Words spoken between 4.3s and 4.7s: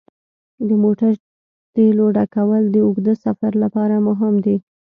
دي.